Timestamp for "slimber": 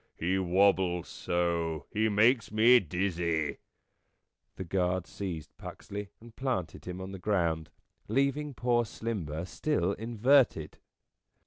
8.83-9.45